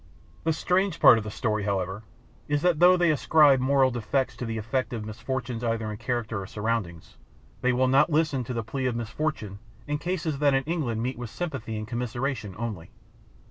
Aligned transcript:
The 0.45 0.51
strange 0.51 0.99
part 0.99 1.19
of 1.19 1.23
the 1.23 1.29
story, 1.29 1.63
however, 1.65 2.01
is 2.47 2.63
that 2.63 2.79
though 2.79 2.97
they 2.97 3.11
ascribe 3.11 3.59
moral 3.59 3.91
defects 3.91 4.35
to 4.37 4.47
the 4.47 4.57
effect 4.57 4.93
of 4.93 5.05
misfortune 5.05 5.63
either 5.63 5.91
in 5.91 5.97
character 5.97 6.41
or 6.41 6.47
surroundings, 6.47 7.17
they 7.61 7.71
will 7.71 7.87
not 7.87 8.09
listen 8.09 8.43
to 8.45 8.53
the 8.55 8.63
plea 8.63 8.87
of 8.87 8.95
misfortune 8.95 9.59
in 9.85 9.99
cases 9.99 10.39
that 10.39 10.55
in 10.55 10.63
England 10.63 11.03
meet 11.03 11.19
with 11.19 11.29
sympathy 11.29 11.77
and 11.77 11.87
commiseration 11.87 12.55
only. 12.57 12.89